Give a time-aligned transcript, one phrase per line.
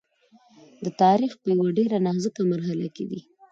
[0.83, 3.19] د تاریخ په یوه ډېره نازکه مرحله کې دی.